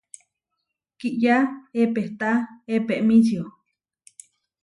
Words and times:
Kiyá 0.99 1.37
epehtá 1.81 2.31
epemíčio. 2.75 3.43